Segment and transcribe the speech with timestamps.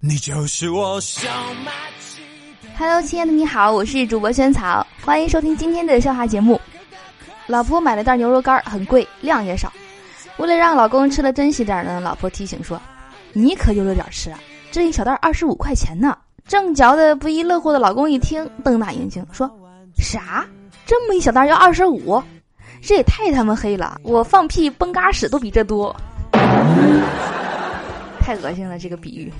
[0.00, 1.28] 你就是我小
[1.64, 1.72] 马。
[2.78, 6.60] Hello，亲爱的你好，我是主播萱草，欢迎收听今天的笑话节目。
[7.48, 9.72] 老婆买了袋牛肉干，很贵，量也少。
[10.36, 12.80] 为了让老公吃的珍惜点呢，老婆提醒说
[13.34, 14.38] ：“你可悠着点吃啊，
[14.70, 19.50] 这一小袋二十五块钱呢。”正嚼的不亦乐乎的老公一听，瞪大眼睛说
[19.98, 20.46] ：“啥？
[20.86, 22.22] 这么一小袋要二十五？
[22.80, 24.00] 这也太他妈黑了！
[24.04, 25.92] 我放屁崩嘎屎都比这多，
[28.20, 28.78] 太恶心了！
[28.78, 29.32] 这个比喻。”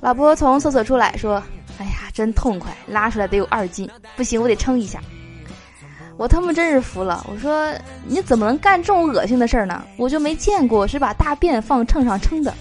[0.00, 1.42] 老婆从厕所出来说。
[1.78, 2.70] 哎呀，真痛快！
[2.86, 5.00] 拉出来得有二斤，不行，我得称一下。
[6.18, 7.24] 我他妈真是服了！
[7.26, 7.72] 我说
[8.04, 9.82] 你怎么能干这种恶心的事儿呢？
[9.96, 12.52] 我就没见过是把大便放秤上称的。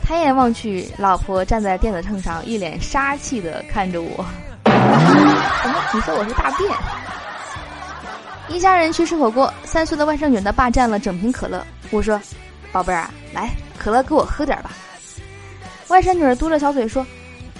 [0.00, 4.24] 抬眼望去，老婆站在电子秤上，一脸杀气的看着我。
[4.64, 5.74] 什么？
[5.92, 6.70] 你说我是大便？
[8.46, 11.66] 一家人去吃火锅，三岁的外甥女的霸占了整瓶可乐。
[11.90, 12.20] 我说
[12.70, 14.70] ：“宝贝儿啊，来，可乐给我喝点吧。”
[15.88, 17.06] 外甥女儿嘟着小嘴说。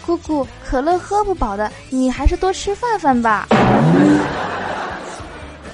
[0.06, 3.48] 姑姑，可乐喝不饱的，你还是多吃饭饭吧。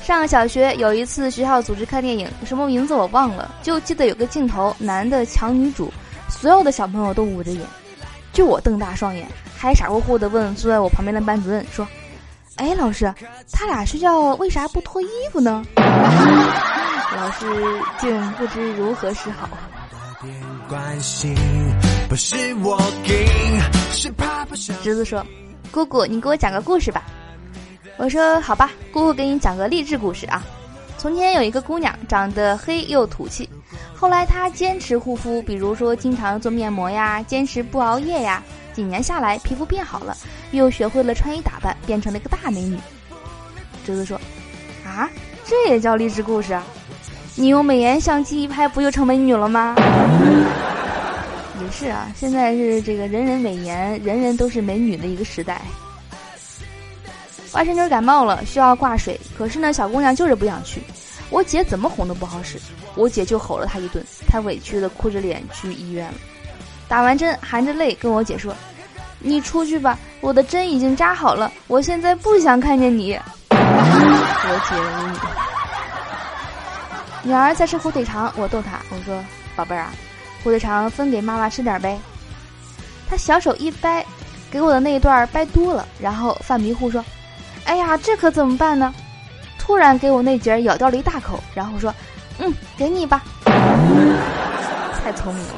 [0.04, 5.92] 上小学有一次，学校组织看电影，什么名字我忘了，就记得有个镜头，男的抢女主，
[6.28, 7.60] 所有的小朋友都捂着眼，
[8.32, 9.26] 就我瞪大双眼，
[9.56, 11.84] 还傻乎乎的问坐在我旁边的班主任说
[12.54, 13.12] ：“哎，老师，
[13.50, 15.64] 他俩睡觉为啥不脱衣服呢？”
[17.16, 17.46] 老师
[17.98, 19.48] 竟不知如何是好。
[24.82, 25.24] 侄子说
[25.70, 27.04] ：“姑姑，你给我讲个故事吧。”
[27.98, 30.42] 我说：“好吧，姑姑给你讲个励志故事啊。
[30.98, 33.48] 从前有一个姑娘，长得黑又土气，
[33.94, 40.16] 后来她坚持护肤，比如说经常做面膜呀，坚持不熬夜呀，几年下来皮肤变好了，
[40.50, 42.76] 又学会了穿衣打扮，变成了一个大美女。”
[43.86, 44.20] 侄子说
[44.84, 45.08] ：“啊，
[45.44, 46.64] 这也叫励志故事啊？
[47.36, 49.76] 你用美颜相机一拍，不就成美女了吗？”
[51.62, 55.60] 也是啊，现在是这个人人美颜，人人都是美女的一个时代。
[57.52, 60.80] 外甥女感冒了，需要挂水，可是呢，小姑娘就是不想去。
[61.30, 62.58] 我姐怎么哄都不好使，
[62.94, 66.14] 我姐就吼了她一顿，她委屈的哭着脸去医院了。
[66.88, 68.54] 打完针，含着泪跟我姐说
[69.20, 73.18] ：“你出去吧，我的针已经扎好了，我现在不想看见你。
[73.50, 75.16] ”我姐无语。
[77.28, 79.22] 女儿在吃火腿肠，我逗她，我说
[79.54, 79.92] ：“宝贝儿啊。”
[80.42, 81.98] 火腿肠分给妈妈吃点呗，
[83.08, 84.04] 他小手一掰，
[84.50, 87.04] 给我的那一段掰多了，然后犯迷糊说
[87.66, 88.94] ：“哎呀，这可怎么办呢？”
[89.58, 91.94] 突然给我那节咬掉了一大口，然后说
[92.40, 93.22] ：“嗯，给你吧。”
[95.04, 95.52] 太聪明了。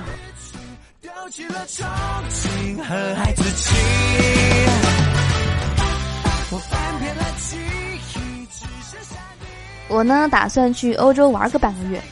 [9.88, 12.03] 我呢，打算去欧洲玩个半个月。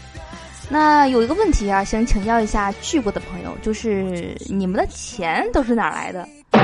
[0.73, 6.27] 那有一个问题啊，想请教一下去过的朋友，就是你们的钱都是哪来的？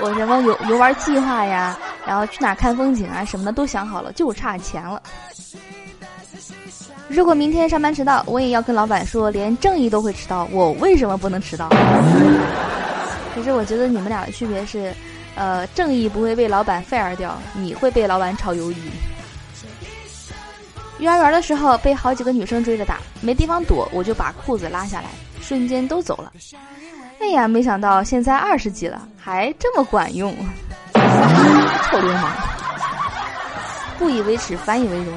[0.00, 5.00] 我什么游游玩计划呀，然后去哪看风景啊什么的都想好了，就差钱了。
[7.08, 11.68] 如果明天上班迟到，我也要跟老板说，连正义都会迟到，我为什么不能迟到？
[13.34, 14.92] 可是我觉得你们俩的区别是，
[15.36, 18.76] 呃，正义不会被老板 fire 掉，你会被老板炒鱿鱼。
[20.98, 25.06] 幼儿园的时候被好几个女生追着打，没地方躲，我就把裤子拉下来，
[25.40, 26.32] 瞬间都走了。
[27.20, 30.34] 哎呀，没想到现在二十级了，还这么管用，
[30.94, 32.32] 臭流氓！
[33.98, 35.14] 不以为耻，反以为荣。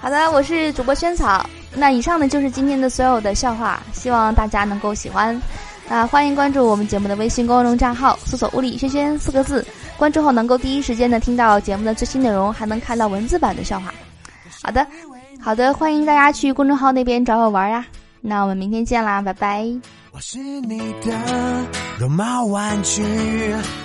[0.00, 1.44] 好的，我是主播萱草。
[1.74, 5.40] 那以上呢就是今天的所有的笑话，希望大家能够喜欢。
[5.88, 9.64] 那欢迎关注我们节目的微信公众账号，搜索“物理轩轩”四个字，
[9.96, 13.92] 关注后能够第一时间的听到节目的最新内容，还能看到文字版的笑话。
[14.62, 14.86] 好的，
[15.40, 17.84] 好的，欢迎大家去公众号那边找我玩呀。
[18.20, 19.64] 那我们明天见啦，拜拜。
[20.12, 21.16] 我是你的
[21.98, 23.02] 绒毛玩具，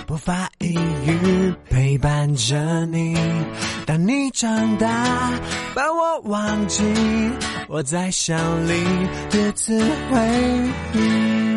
[0.06, 3.16] 不发一语陪伴着你。
[3.86, 4.88] 当你长大，
[5.74, 6.82] 把我忘记，
[7.68, 8.84] 我在想里
[9.30, 9.78] 独自
[10.10, 10.18] 回
[10.94, 11.55] 忆。